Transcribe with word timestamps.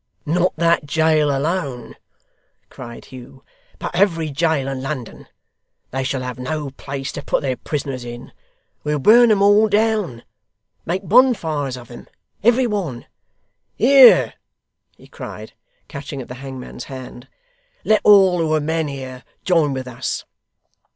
'Not 0.25 0.55
that 0.55 0.87
jail 0.87 1.29
alone,' 1.29 1.95
cried 2.71 3.05
Hugh, 3.05 3.43
'but 3.77 3.95
every 3.95 4.31
jail 4.31 4.67
in 4.67 4.81
London. 4.81 5.27
They 5.91 6.03
shall 6.03 6.23
have 6.23 6.39
no 6.39 6.71
place 6.71 7.11
to 7.11 7.21
put 7.21 7.43
their 7.43 7.55
prisoners 7.55 8.03
in. 8.03 8.31
We'll 8.83 8.97
burn 8.97 9.29
them 9.29 9.43
all 9.43 9.69
down; 9.69 10.23
make 10.87 11.07
bonfires 11.07 11.77
of 11.77 11.87
them 11.89 12.07
every 12.43 12.65
one! 12.65 13.05
Here!' 13.75 14.33
he 14.97 15.05
cried, 15.07 15.53
catching 15.87 16.19
at 16.19 16.27
the 16.29 16.33
hangman's 16.41 16.85
hand. 16.85 17.27
'Let 17.83 18.01
all 18.03 18.39
who're 18.39 18.59
men 18.59 18.87
here, 18.87 19.23
join 19.43 19.71
with 19.71 19.87
us. 19.87 20.25